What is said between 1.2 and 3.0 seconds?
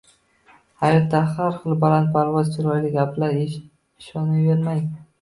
har xil balandparvoz chiroyli